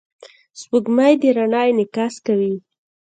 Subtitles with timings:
[0.59, 2.53] سپوږمۍ د رڼا انعکاس کوي.